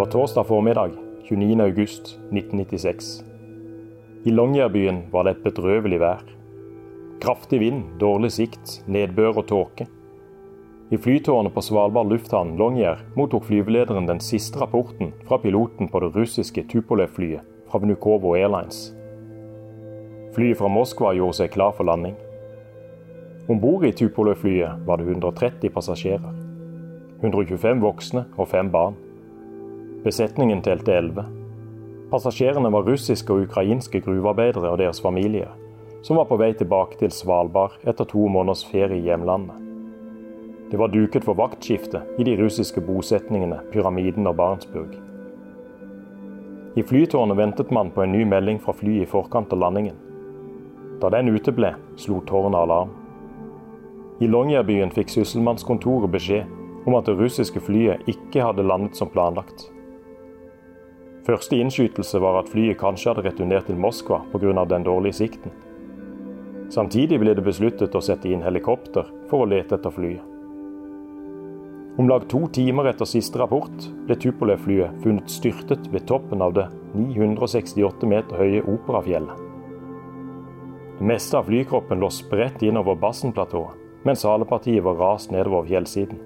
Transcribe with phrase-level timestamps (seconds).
[0.00, 0.90] var torsdag formiddag
[1.28, 3.24] 29.8.1996.
[4.24, 6.22] I Longyearbyen var det et bedrøvelig vær.
[7.20, 9.84] Kraftig vind, dårlig sikt, nedbør og tåke.
[10.88, 16.14] I flytårnet på Svalbard lufthavn Longyear mottok flyvelederen den siste rapporten fra piloten på det
[16.16, 18.94] russiske Tupolev-flyet fra Vnukovo Airlines.
[20.32, 22.16] Flyet fra Moskva gjorde seg klar for landing.
[23.52, 26.34] Om bord i Tupolev-flyet var det 130 passasjerer.
[27.20, 28.96] 125 voksne og fem barn.
[30.04, 31.26] Besetningen telte elleve.
[32.10, 35.50] Passasjerene var russiske og ukrainske gruvearbeidere og deres familier,
[36.02, 39.58] som var på vei tilbake til Svalbard etter to måneders ferie i hjemlandet.
[40.70, 44.94] Det var duket for vaktskifte i de russiske bosetningene Pyramiden og Barentsburg.
[46.78, 49.98] I flytårnet ventet man på en ny melding fra flyet i forkant av landingen.
[51.02, 52.94] Da den uteble, slo tårnet alarm.
[54.20, 59.66] I Longyearbyen fikk sysselmannskontoret beskjed om at det russiske flyet ikke hadde landet som planlagt.
[61.30, 64.64] Første innskytelse var at flyet kanskje hadde returnert til Moskva pga.
[64.66, 65.52] den dårlige sikten.
[66.70, 70.24] Samtidig ble det besluttet å sette inn helikopter for å lete etter flyet.
[71.98, 76.66] Om lag to timer etter siste rapport ble Tupolev-flyet funnet styrtet ved toppen av det
[76.94, 79.46] 968 meter høye Operafjellet.
[80.98, 86.18] Det meste av flykroppen lå spredt innover Bassenplatået, mens halepartiet var rast nedover fjellsiden.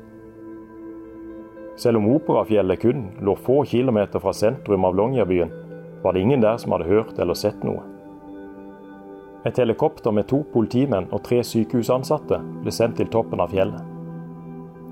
[1.76, 5.50] Selv om Operafjellet kun lå få kilometer fra sentrum av Longyearbyen,
[6.02, 7.82] var det ingen der som hadde hørt eller sett noe.
[9.44, 13.90] Et helikopter med to politimenn og tre sykehusansatte ble sendt til toppen av fjellet.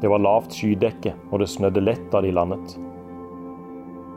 [0.02, 2.74] Det var lavt skydekke, og det snødde lett da de landet.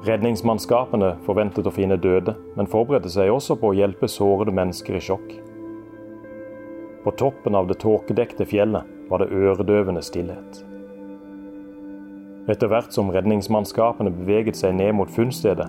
[0.06, 5.04] Redningsmannskapene forventet å finne døde, men forberedte seg også på å hjelpe sårede mennesker i
[5.08, 5.36] sjokk.
[7.06, 10.66] På toppen av det tåkedekte fjellet var det øredøvende stillhet.
[12.46, 15.66] Etter hvert som redningsmannskapene beveget seg ned mot funnstedet,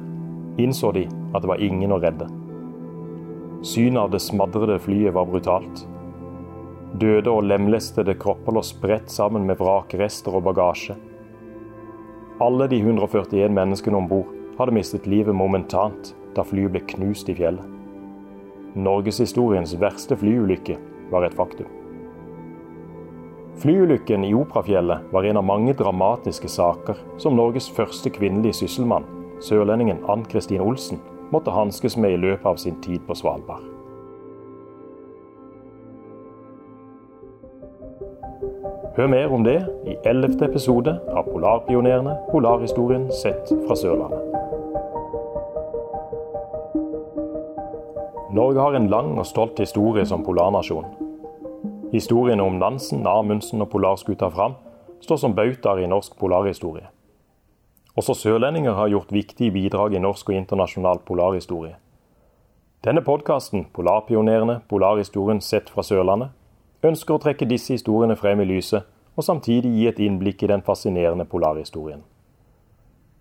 [0.61, 2.29] innså de at det var ingen å redde.
[3.65, 5.87] Synet av det smadrede flyet var brutalt.
[7.01, 10.97] Døde og lemlestede kropper lå spredt sammen med vrakrester og bagasje.
[12.45, 17.37] Alle de 141 menneskene om bord hadde mistet livet momentant da flyet ble knust i
[17.37, 17.65] fjellet.
[18.77, 20.77] Norgeshistoriens verste flyulykke
[21.09, 21.69] var et faktum.
[23.57, 29.07] Flyulykken i Operafjellet var en av mange dramatiske saker som Norges første kvinnelige sysselmann,
[29.41, 31.01] sørlendingen Ann-Kristin Olsen,
[31.33, 33.65] måtte hanskes med i løpet av sin tid på Svalbard.
[38.97, 39.57] Hør mer om det
[39.89, 44.37] i ellevte episode av Polarpionerene polarhistorien sett fra Sørlandet.
[48.37, 51.06] Norge har en lang og stolt historie som polarnasjon.
[51.93, 54.57] Historiene om Nansen, Amundsen og polarskuta Fram
[55.01, 56.89] står som bautaer i norsk polarhistorie.
[57.97, 61.77] Også sørlendinger har gjort viktige bidrag i norsk og internasjonal polarhistorie.
[62.85, 66.35] Denne podkasten, 'Polarpionerene polarhistorien sett fra Sørlandet',
[66.83, 68.83] ønsker å trekke disse historiene frem i lyset,
[69.17, 72.03] og samtidig gi et innblikk i den fascinerende polarhistorien.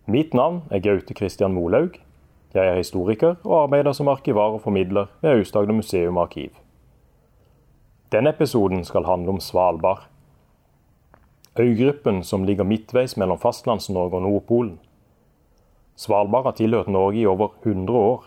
[0.07, 1.99] Mitt navn er Gaute Christian Molaug.
[2.53, 6.64] Jeg er historiker og arbeider som arkivar og formidler ved Aust-Agder museum arkiv.
[8.11, 10.05] Denne episoden skal handle om Svalbard.
[11.59, 14.79] Øygruppen som ligger midtveis mellom Fastlands-Norge og Nordpolen.
[15.95, 18.25] Svalbard har tilhørt Norge i over 100 år.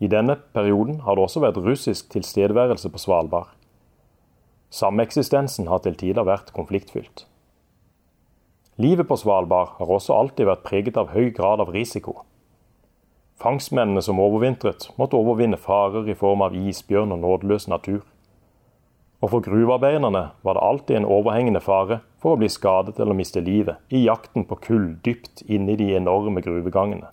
[0.00, 3.50] I denne perioden har det også vært russisk tilstedeværelse på Svalbard.
[4.70, 7.26] Sameksistensen har til tider vært konfliktfylt.
[8.80, 12.22] Livet på Svalbard har også alltid vært preget av høy grad av risiko.
[13.42, 18.00] Fangstmennene som overvintret, måtte overvinne farer i form av isbjørn og nådeløs natur.
[19.22, 23.40] Og for gruvearbeiderne var det alltid en overhengende fare for å bli skadet eller miste
[23.40, 27.06] livet i jakten på kull dypt inne i de enorme gruvegangene.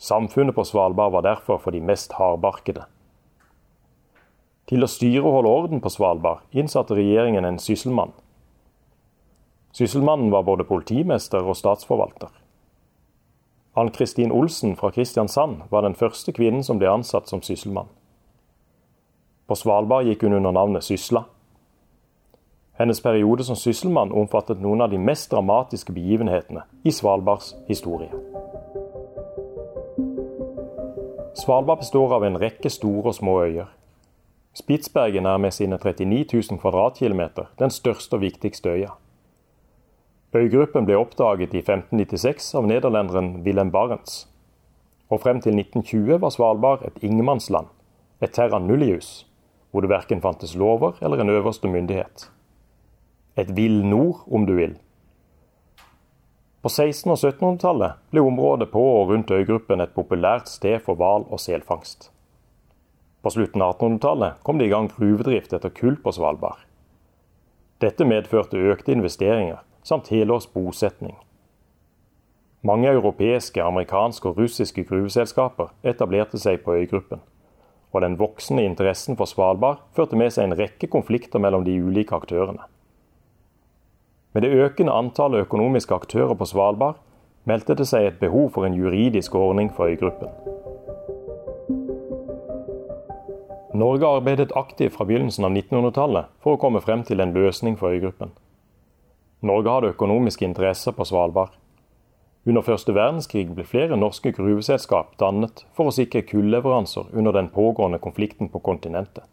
[0.00, 2.86] Samfunnet på Svalbard var derfor for de mest hardbarkede.
[4.70, 8.14] Til å styre og holde orden på Svalbard innsatte regjeringen en sysselmann.
[9.74, 12.30] Sysselmannen var både politimester og statsforvalter.
[13.78, 17.90] Ann-Kristin Olsen fra Kristiansand var den første kvinnen som ble ansatt som sysselmann.
[19.50, 21.24] På Svalbard gikk hun under navnet Sysla.
[22.78, 28.14] Hennes periode som sysselmann omfattet noen av de mest dramatiske begivenhetene i Svalbards historie.
[31.34, 33.72] Svalbard består av en rekke store og små øyer.
[34.54, 38.92] Spitsbergen er med sine 39 000 kvadratkilometer den største og viktigste øya.
[40.30, 44.28] Øygruppen ble oppdaget i 1596 av nederlenderen Wilhelm Barents.
[45.10, 47.66] Og frem til 1920 var Svalbard et ingenmannsland,
[48.22, 49.26] et terra nullius,
[49.70, 52.30] hvor det verken fantes lover eller en øverste myndighet.
[53.38, 54.76] Et vill nord, om du vil.
[56.62, 61.28] På 1600- og 1700-tallet ble området på og rundt øygruppen et populært sted for hval-
[61.30, 62.10] og selfangst.
[63.22, 66.60] På slutten av 1800-tallet kom det i gang gruvedrift etter kull på Svalbard.
[67.80, 71.16] Dette medførte økte investeringer samt helårs bosetning.
[72.62, 77.22] Mange europeiske, amerikanske og russiske gruveselskaper etablerte seg på øygruppen.
[77.90, 82.14] Og den voksende interessen for Svalbard førte med seg en rekke konflikter mellom de ulike
[82.14, 82.62] aktørene.
[84.32, 87.00] Med det økende antallet økonomiske aktører på Svalbard
[87.50, 90.30] meldte det seg et behov for en juridisk ordning for øygruppen.
[93.74, 97.94] Norge arbeidet aktivt fra begynnelsen av 1900-tallet for å komme frem til en løsning for
[97.94, 98.32] øygruppen.
[99.46, 101.54] Norge hadde økonomiske interesser på Svalbard.
[102.46, 108.00] Under første verdenskrig ble flere norske gruveselskap dannet for å sikre kulleveranser under den pågående
[108.00, 109.26] konflikten på kontinentet.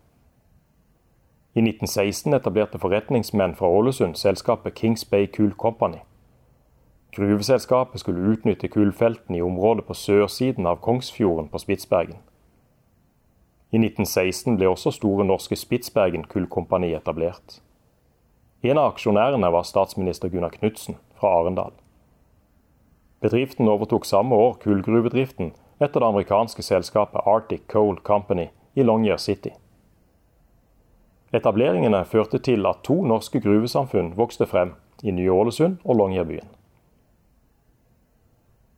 [1.55, 6.03] I 1916 etablerte forretningsmenn fra Ålesund selskapet Kings Bay Kull Company.
[7.15, 12.19] Gruveselskapet skulle utnytte kullfeltene i området på sørsiden av Kongsfjorden på Spitsbergen.
[13.71, 17.57] I 1916 ble også Store Norske Spitsbergen Kullkompani etablert.
[18.61, 21.73] En av aksjonærene var statsminister Gunnar Knudsen fra Arendal.
[23.21, 29.53] Bedriften overtok samme år kullgruvedriften etter det amerikanske selskapet Arctic Coal Company i Longyear City.
[31.33, 36.47] Etableringene førte til at to norske gruvesamfunn vokste frem, i Ny-Ålesund og Longyearbyen.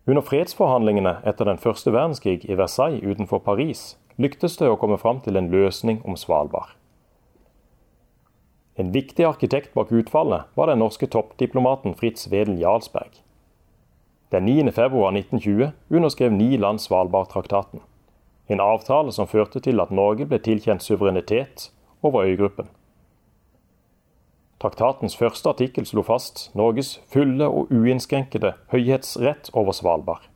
[0.09, 5.21] Under fredsforhandlingene etter den første verdenskrig i Versailles utenfor Paris lyktes det å komme fram
[5.23, 6.73] til en løsning om Svalbard.
[8.79, 13.21] En viktig arkitekt bak utfallet var den norske toppdiplomaten Fritz Wedel Jarlsberg.
[14.31, 14.71] Den 9.
[14.71, 17.79] februar 1920 underskrev ni land Svalbardtraktaten.
[18.47, 21.71] En avtale som førte til at Norge ble tilkjent suverenitet
[22.05, 22.69] over øygruppen.
[24.61, 30.29] Traktatens første artikkel slo fast Norges fulle og uinnskrenkede høyhetsrett over Svalbard.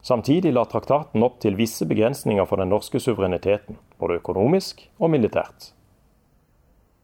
[0.00, 5.74] Samtidig la traktaten opp til visse begrensninger for den norske suvereniteten, både økonomisk og militært.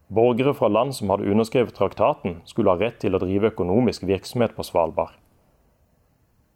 [0.09, 4.55] Borgere fra land som hadde underskrevet traktaten, skulle ha rett til å drive økonomisk virksomhet
[4.57, 5.13] på Svalbard.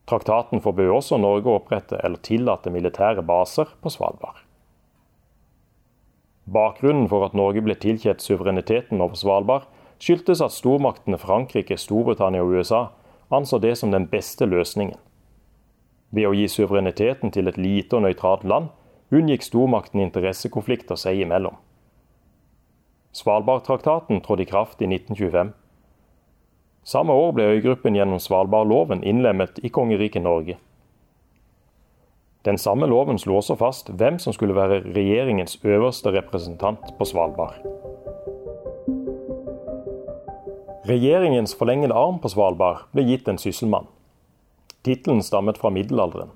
[0.09, 4.41] Traktaten forbød også Norge å opprette eller tillate militære baser på Svalbard.
[6.49, 9.69] Bakgrunnen for at Norge ble tilkjent suvereniteten over Svalbard,
[10.01, 12.87] skyldtes at stormaktene Frankrike, Storbritannia og USA
[13.29, 14.97] anså det som den beste løsningen.
[16.09, 18.73] Ved å gi suvereniteten til et lite og nøytralt land,
[19.13, 21.55] unngikk stormaktene interessekonflikter seg imellom.
[23.13, 25.53] Svalbardtraktaten trådte i kraft i 1925.
[26.83, 30.57] Samme år ble øygruppen gjennom Svalbardloven innlemmet i kongeriket Norge.
[32.45, 37.61] Den samme loven slo også fast hvem som skulle være regjeringens øverste representant på Svalbard.
[40.89, 43.87] Regjeringens forlengede arm på Svalbard ble gitt en sysselmann.
[44.83, 46.33] Tittelen stammet fra middelalderen.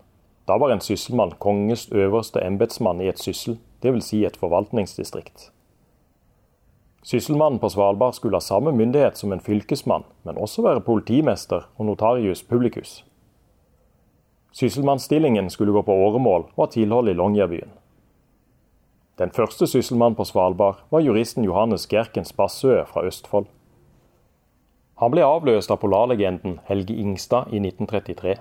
[0.47, 4.05] Da var en sysselmann kongens øverste embetsmann i et syssel, dvs.
[4.07, 5.49] Si et forvaltningsdistrikt.
[7.07, 11.87] Sysselmannen på Svalbard skulle ha samme myndighet som en fylkesmann, men også være politimester og
[11.87, 13.05] notarius publicus.
[14.51, 17.71] Sysselmannsstillingen skulle gå på åremål og ha tilhold i Longyearbyen.
[19.23, 23.47] Den første sysselmannen på Svalbard var juristen Johannes Gerkens Bassøe fra Østfold.
[24.99, 28.35] Han ble avløst av polarlegenden Helge Ingstad i 1933.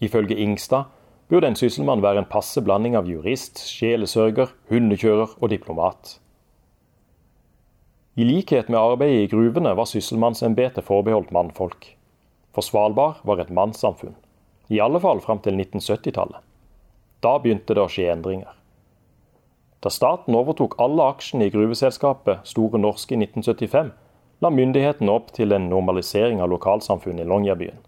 [0.00, 0.88] Ifølge Ingstad
[1.28, 6.20] burde en sysselmann være en passe blanding av jurist, sjelesørger, hundekjører og diplomat.
[8.16, 11.90] I likhet med arbeidet i gruvene var sysselmannsembetet forbeholdt mannfolk.
[12.56, 14.14] For Svalbard var et mannssamfunn.
[14.72, 16.40] I alle fall fram til 1970-tallet.
[17.20, 18.54] Da begynte det å skje endringer.
[19.84, 23.90] Da staten overtok alle aksjene i gruveselskapet Store Norske i 1975,
[24.40, 27.82] la myndighetene opp til en normalisering av lokalsamfunnet i Longyearbyen.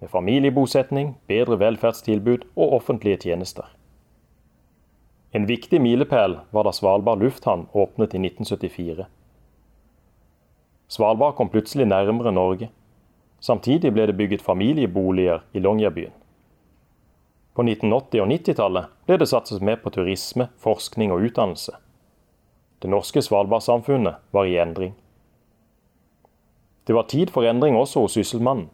[0.00, 3.68] Med familiebosetning, bedre velferdstilbud og offentlige tjenester.
[5.36, 9.04] En viktig milepæl var da Svalbard lufthavn åpnet i 1974.
[10.94, 12.68] Svalbard kom plutselig nærmere Norge.
[13.42, 16.12] Samtidig ble det bygget familieboliger i Longyearbyen.
[17.54, 21.74] På 1980- og 90-tallet ble det satset mer på turisme, forskning og utdannelse.
[22.78, 24.94] Det norske Svalbardsamfunnet var i endring.
[26.86, 28.70] Det var tid for endring også hos sysselmannen.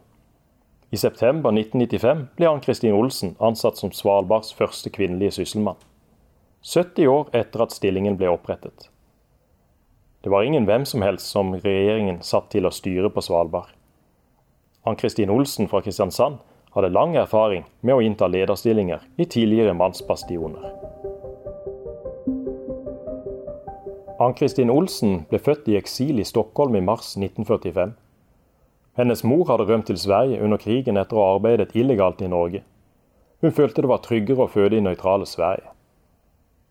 [0.91, 5.79] I september 1995 ble Ann-Kristin Olsen ansatt som Svalbards første kvinnelige sysselmann.
[6.61, 8.90] 70 år etter at stillingen ble opprettet.
[10.21, 13.71] Det var ingen hvem som helst som regjeringen satt til å styre på Svalbard.
[14.85, 16.37] Ann-Kristin Olsen fra Kristiansand
[16.75, 20.69] hadde lang erfaring med å innta lederstillinger i tidligere mannsbastioner.
[24.21, 27.97] Ann-Kristin Olsen ble født i eksil i Stockholm i mars 1945.
[28.99, 32.61] Hennes mor hadde rømt til Sverige under krigen etter å ha arbeidet illegalt i Norge.
[33.41, 35.71] Hun følte det var tryggere å føde i nøytrale Sverige.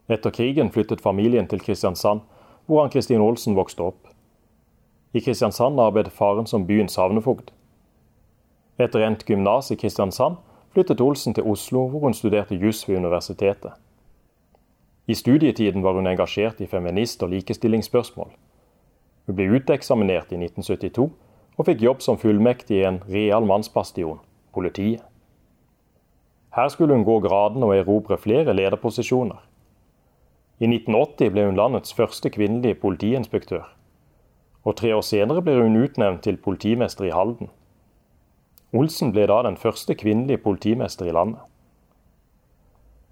[0.06, 2.22] Etter krigen flyttet familien til Kristiansand,
[2.70, 4.06] hvor Ann-Kristin Olsen vokste opp.
[5.12, 7.48] I Kristiansand arbeidet faren som byens havnefogd.
[8.78, 10.36] Etter endt gymnas i Kristiansand
[10.70, 13.74] flyttet Olsen til Oslo, hvor hun studerte juss ved universitetet.
[15.10, 18.30] I studietiden var hun engasjert i feminist- og likestillingsspørsmål.
[19.26, 21.10] Hun ble uteksaminert i 1972
[21.58, 24.22] og fikk jobb som fullmektig i en real mannsbastion,
[24.54, 25.02] politiet.
[26.54, 29.42] Her skulle hun gå graden og erobre flere lederposisjoner.
[30.60, 33.62] I 1980 ble hun landets første kvinnelige politiinspektør.
[34.68, 37.48] Og tre år senere ble hun utnevnt til politimester i Halden.
[38.76, 41.40] Olsen ble da den første kvinnelige politimester i landet.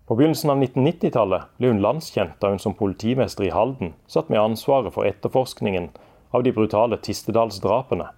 [0.04, 4.40] På begynnelsen av 1990-tallet ble hun landskjent da hun som politimester i Halden satt med
[4.40, 5.90] ansvaret for etterforskningen
[6.36, 8.12] av de brutale Tistedalsdrapene.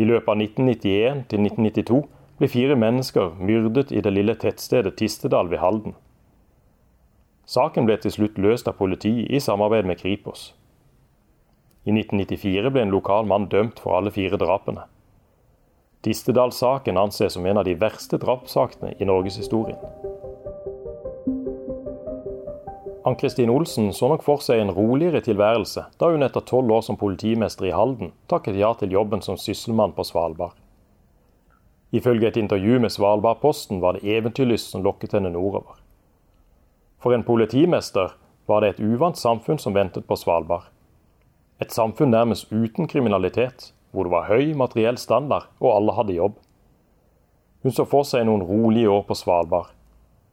[0.00, 2.04] I løpet av 1991 til 1992
[2.40, 6.00] ble fire mennesker myrdet i det lille tettstedet Tistedal ved Halden.
[7.50, 10.52] Saken ble til slutt løst av politiet i samarbeid med Kripos.
[11.82, 14.84] I 1994 ble en lokal mann dømt for alle fire drapene.
[16.06, 19.82] Tistedal-saken anses som en av de verste drapssakene i norgeshistorien.
[23.10, 27.00] Ann-Kristin Olsen så nok for seg en roligere tilværelse da hun etter tolv år som
[27.02, 30.54] politimester i Halden takket ja til jobben som sysselmann på Svalbard.
[31.90, 35.79] Ifølge et intervju med Svalbardposten var det eventyrlyst som lokket henne nordover.
[37.00, 38.12] For en politimester
[38.46, 40.68] var det et uvant samfunn som ventet på Svalbard.
[41.60, 46.36] Et samfunn nærmest uten kriminalitet, hvor det var høy materiell standard og alle hadde jobb.
[47.62, 49.72] Hun så for seg noen rolige år på Svalbard.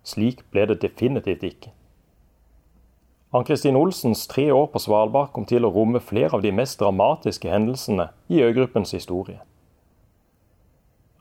[0.03, 1.73] Slik ble det definitivt ikke.
[3.35, 7.51] Ann-Kristin Olsens tre år på Svalbard kom til å romme flere av de mest dramatiske
[7.51, 9.41] hendelsene i øygruppens historie.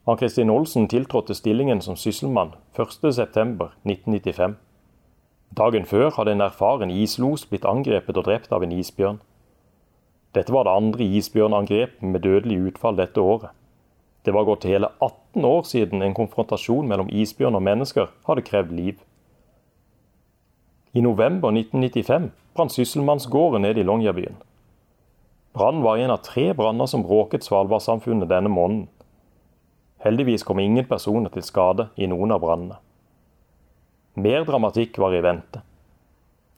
[0.06, 4.54] Ann-Kristin Olsen tiltrådte stillingen som sysselmann 1.9.1995.
[5.54, 9.20] Dagen før hadde en erfaren islos blitt angrepet og drept av en isbjørn.
[10.34, 13.54] Dette var det andre isbjørnangrepet med dødelig utfall dette året.
[14.26, 18.72] Det var gått hele 18 år siden en konfrontasjon mellom isbjørn og mennesker hadde krevd
[18.74, 18.98] liv.
[20.92, 24.36] I november 1995 brant Sysselmannsgården ned i Longyearbyen.
[25.54, 28.88] Brannen var en av tre branner som bråket Svalbardsamfunnet denne måneden.
[30.04, 32.76] Heldigvis kom ingen personer til skade i noen av brannene.
[34.16, 35.60] Mer dramatikk var i vente.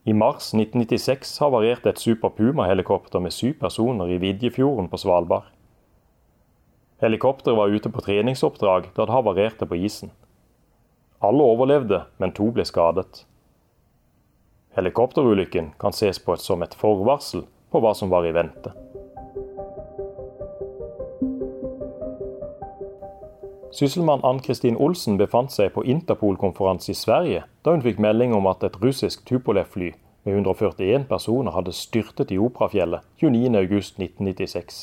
[0.07, 5.49] I mars 1996 havarerte et Super Puma-helikopter med syv personer i Vidjefjorden på Svalbard.
[7.03, 10.13] Helikopteret var ute på treningsoppdrag da det havarerte på isen.
[11.19, 13.25] Alle overlevde, men to ble skadet.
[14.79, 17.43] Helikopterulykken kan ses på som et forvarsel
[17.75, 18.71] på hva som var i vente.
[23.79, 28.65] Sysselmann Ann-Kristin Olsen befant seg på Interpol-konferanse i Sverige da hun fikk melding om at
[28.67, 29.93] et russisk Tupolev-fly
[30.27, 34.81] med 141 personer hadde styrtet i Operafjellet 29.8.1996.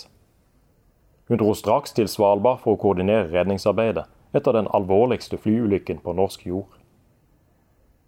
[1.27, 6.47] Hun dro straks til Svalbard for å koordinere redningsarbeidet etter den alvorligste flyulykken på norsk
[6.47, 6.71] jord.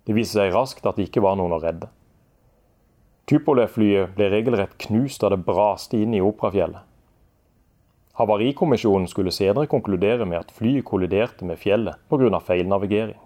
[0.07, 1.91] Det viste seg raskt at det ikke var noen å redde.
[3.27, 6.86] Tupolev-flyet ble regelrett knust da det braste inn i Operafjellet.
[8.17, 12.39] Havarikommisjonen skulle senere konkludere med at flyet kolliderte med fjellet pga.
[12.39, 13.19] feilnavigering.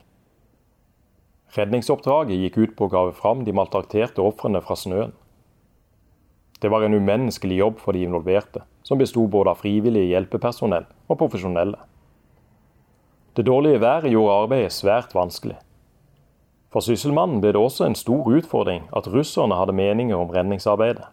[1.55, 5.13] Redningsoppdraget gikk ut på å grave fram de maltrakterte ofrene fra snøen.
[6.59, 11.17] Det var en umenneskelig jobb for de involverte, som besto både av frivillige hjelpepersonell og
[11.17, 11.79] profesjonelle.
[13.35, 15.55] Det dårlige været gjorde arbeidet svært vanskelig.
[16.71, 21.07] For sysselmannen ble det også en stor utfordring at russerne hadde meninger om redningsarbeidet.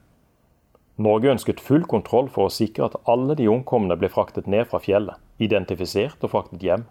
[0.99, 4.81] Norge ønsket full kontroll for å sikre at alle de omkomne ble fraktet ned fra
[4.83, 6.87] fjellet, identifisert og fraktet hjem.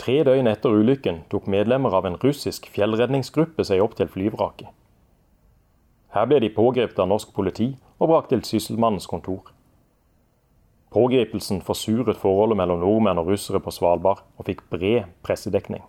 [0.00, 4.72] Tre døgn etter ulykken tok medlemmer av en russisk fjellredningsgruppe seg opp til flyvraket.
[6.16, 9.52] Her ble de pågrepet av norsk politi og brakt til sysselmannens kontor.
[10.90, 15.84] Pågripelsen forsuret forholdet mellom nordmenn og russere på Svalbard, og fikk bred pressedekning.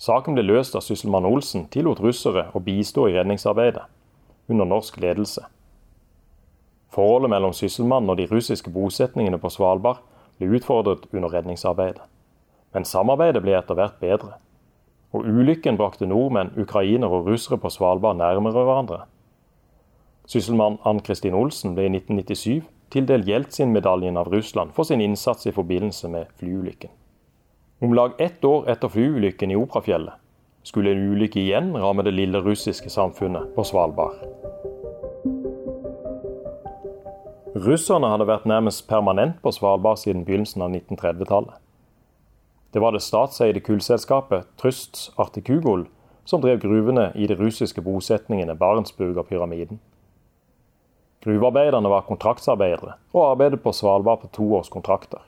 [0.00, 3.84] Saken ble løst da sysselmann Olsen tillot russere å bistå i redningsarbeidet,
[4.48, 5.44] under norsk ledelse.
[6.90, 10.00] Forholdet mellom sysselmannen og de russiske bosetningene på Svalbard
[10.38, 12.02] ble utfordret under redningsarbeidet.
[12.72, 14.38] Men samarbeidet ble etter hvert bedre.
[15.12, 19.02] Og ulykken brakte nordmenn, ukrainere og russere på Svalbard nærmere hverandre.
[20.28, 26.08] Sysselmann Ann-Kristin Olsen ble i 1997 tildelt Jeltsin-medaljen av Russland for sin innsats i forbindelse
[26.12, 26.90] med flyulykken.
[27.80, 30.16] Om lag ett år etter flyulykken i Operafjellet
[30.68, 34.20] skulle en ulykke igjen ramme det lille russiske samfunnet på Svalbard.
[37.56, 41.56] Russerne hadde vært nærmest permanent på Svalbard siden begynnelsen av 1930-tallet.
[42.76, 45.86] Det var det statseide kullselskapet Trysts Artikugol
[46.28, 49.80] som drev gruvene i de russiske bosetningene Barentsburg og Pyramiden.
[51.24, 55.24] Gruvearbeiderne var kontraktsarbeidere og arbeidet på Svalbard på toårskontrakter.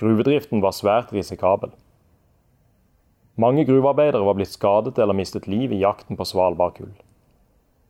[0.00, 1.76] Gruvedriften var svært risikabel.
[3.36, 6.92] Mange gruvearbeidere var blitt skadet eller mistet liv i jakten på Svalbardkull.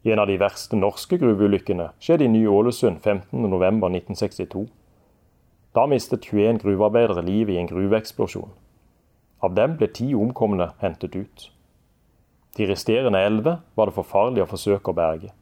[0.05, 4.65] En av de verste norske gruveulykkene skjedde i Ny-Ålesund 15.11.1962.
[5.77, 8.49] Da mistet 21 gruvearbeidere livet i en gruveeksplosjon.
[9.45, 11.51] Av dem ble ti omkomne hentet ut.
[12.57, 15.35] De resterende elleve var det for farlig å forsøke å berge.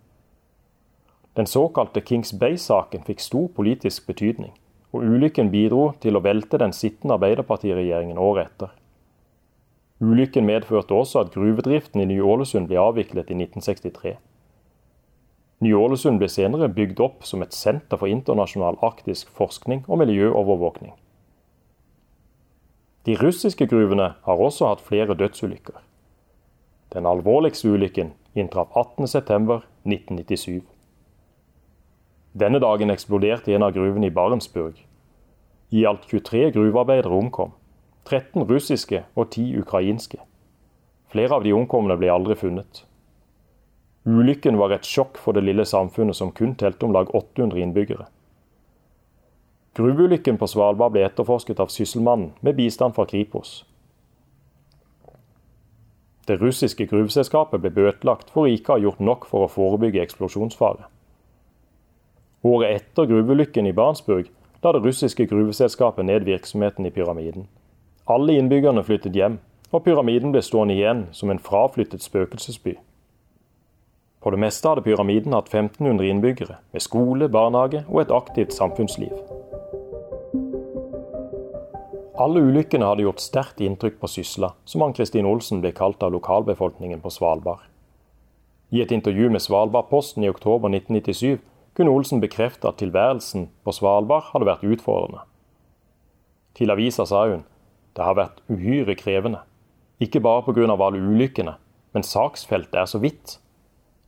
[1.39, 4.51] Den såkalte Kings Bay-saken fikk stor politisk betydning,
[4.91, 8.75] og ulykken bidro til å velte den sittende Arbeiderpartiregjeringen året etter.
[10.03, 14.17] Ulykken medførte også at gruvedriften i Ny-Ålesund ble avviklet i 1963.
[15.63, 20.97] Ny-Ålesund ble senere bygd opp som et senter for internasjonal arktisk forskning og miljøovervåkning.
[23.07, 25.79] De russiske gruvene har også hatt flere dødsulykker.
[26.95, 30.63] Den alvorligste ulykken inntraff 18.9.1997.
[32.33, 34.75] Denne dagen eksploderte en av gruvene i Barentsburg.
[35.71, 37.55] I alt 23 gruvearbeidere omkom.
[38.05, 40.19] 13 russiske og 10 ukrainske.
[41.13, 42.85] Flere av de omkomne ble aldri funnet.
[44.05, 48.09] Ulykken var et sjokk for det lille samfunnet som kun telte om lag 800 innbyggere.
[49.79, 53.63] Gruveulykken på Svalbard ble etterforsket av Sysselmannen med bistand fra Kripos.
[56.27, 60.91] Det russiske gruveselskapet ble bøtelagt for ikke å ha gjort nok for å forebygge eksplosjonsfare.
[62.43, 64.29] Året etter gruveulykken i Barentsburg
[64.63, 67.47] la det russiske gruveselskapet ned virksomheten i pyramiden.
[68.07, 69.37] Alle innbyggerne flyttet hjem,
[69.71, 72.75] og pyramiden ble stående igjen som en fraflyttet spøkelsesby.
[74.23, 79.15] På det meste hadde pyramiden hatt 1500 innbyggere, med skole, barnehage og et aktivt samfunnsliv.
[82.19, 87.01] Alle ulykkene hadde gjort sterkt inntrykk på Sysla, som Ann-Kristin Olsen ble kalt av lokalbefolkningen
[87.03, 87.63] på Svalbard.
[88.71, 91.39] I et intervju med Svalbardposten i oktober 1997
[91.75, 95.23] kunne Olsen bekrefte at tilværelsen på Svalbard hadde vært utfordrende.
[96.55, 97.47] Til avisa sa hun
[97.97, 99.43] det har vært uhyre krevende.
[100.01, 100.67] Ikke bare pga.
[100.73, 101.55] alle ulykkene,
[101.93, 103.39] men saksfeltet er så vidt.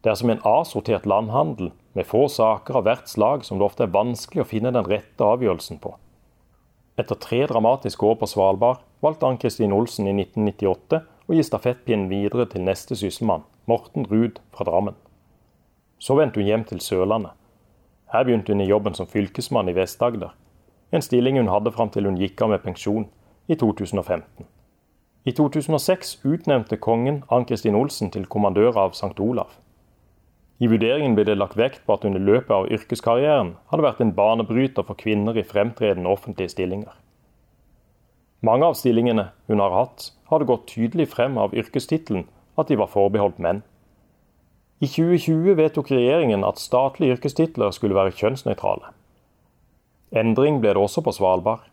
[0.03, 3.85] Det er som en asortert landhandel, med få saker av hvert slag som det ofte
[3.85, 5.95] er vanskelig å finne den rette avgjørelsen på.
[6.99, 12.49] Etter tre dramatiske år på Svalbard valgte Ann-Kristin Olsen i 1998 å gi stafettpinnen videre
[12.51, 14.97] til neste sysselmann, Morten Ruud fra Drammen.
[15.99, 17.33] Så vendte hun hjem til Sørlandet.
[18.13, 20.35] Her begynte hun i jobben som fylkesmann i Vest-Agder,
[20.95, 23.09] en stilling hun hadde fram til hun gikk av med pensjon
[23.47, 24.47] i 2015.
[25.25, 29.17] I 2006 utnevnte kongen Ann-Kristin Olsen til kommandør av St.
[29.21, 29.53] Olav.
[30.63, 34.15] I vurderingen ble det lagt vekt på at i løpet av yrkeskarrieren hadde vært en
[34.17, 36.93] banebryter for kvinner i fremtredende offentlige stillinger.
[38.45, 42.27] Mange av stillingene hun har hatt, hadde gått tydelig frem av yrkestittelen
[42.61, 43.63] at de var forbeholdt menn.
[44.85, 48.93] I 2020 vedtok regjeringen at statlige yrkestitler skulle være kjønnsnøytrale.
[50.15, 51.65] Endring ble det også på Svalbard.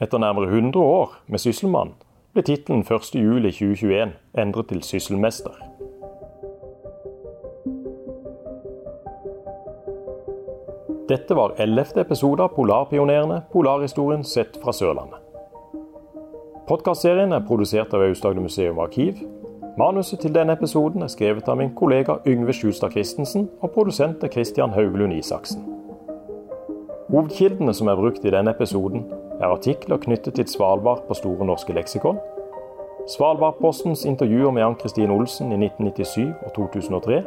[0.00, 1.96] Etter nærmere 100 år med sysselmann
[2.32, 5.56] ble tittelen 1.7.2021 endret til sysselmester.
[11.08, 15.18] Dette var ellevte episode av Polarpionerene polarhistorien sett fra Sørlandet.
[16.68, 19.18] Podkastserien er produsert av Aust-Agder museum arkiv.
[19.80, 24.30] Manuset til denne episoden er skrevet av min kollega Yngve Sjustad Christensen, og produsent er
[24.30, 25.64] Christian Hauglund Isaksen.
[27.08, 29.08] Hovedkildene som er brukt i denne episoden,
[29.40, 32.18] er artikler knyttet til Svalbard på Store norske leksikon,
[33.08, 37.22] Svalbardpostens intervjuer med Ann-Kristin Olsen i 1997 og 2003,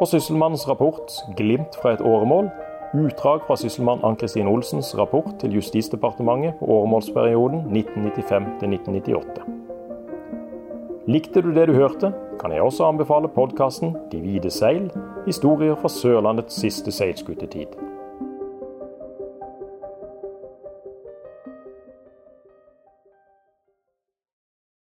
[0.00, 2.50] og Sysselmannens rapport 'Glimt fra et åremål'
[2.94, 9.44] Utdrag fra sysselmann Ann-Kristin Olsens rapport til Justisdepartementet på åremålsperioden 1995-1998.
[11.06, 14.90] Likte du det du hørte, kan jeg også anbefale podkasten De hvite seil
[15.26, 17.89] historier fra Sørlandets siste seilskutetid.